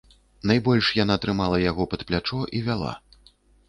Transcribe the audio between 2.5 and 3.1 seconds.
і вяла.